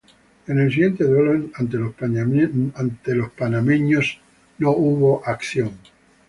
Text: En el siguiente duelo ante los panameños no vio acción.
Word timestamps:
En 0.47 0.57
el 0.57 0.71
siguiente 0.73 1.03
duelo 1.03 1.51
ante 1.53 1.77
los 3.13 3.31
panameños 3.33 4.19
no 4.57 4.73
vio 4.75 5.23
acción. 5.27 5.73